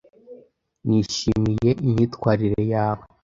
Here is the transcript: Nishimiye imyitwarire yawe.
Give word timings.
Nishimiye 0.87 1.69
imyitwarire 1.85 2.59
yawe. 2.73 3.03